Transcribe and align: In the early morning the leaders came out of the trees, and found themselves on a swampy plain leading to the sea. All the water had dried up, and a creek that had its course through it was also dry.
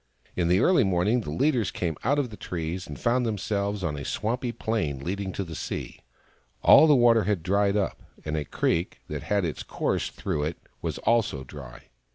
In 0.35 0.47
the 0.47 0.61
early 0.61 0.83
morning 0.83 1.21
the 1.21 1.29
leaders 1.29 1.69
came 1.69 1.95
out 2.03 2.17
of 2.17 2.31
the 2.31 2.35
trees, 2.35 2.87
and 2.87 2.99
found 2.99 3.23
themselves 3.23 3.83
on 3.83 3.95
a 3.95 4.03
swampy 4.03 4.51
plain 4.51 4.97
leading 5.03 5.31
to 5.33 5.43
the 5.43 5.53
sea. 5.53 5.99
All 6.63 6.87
the 6.87 6.95
water 6.95 7.25
had 7.25 7.43
dried 7.43 7.77
up, 7.77 8.01
and 8.25 8.35
a 8.35 8.43
creek 8.43 9.01
that 9.09 9.21
had 9.21 9.45
its 9.45 9.61
course 9.61 10.09
through 10.09 10.45
it 10.45 10.57
was 10.81 10.97
also 10.97 11.43
dry. 11.43 11.89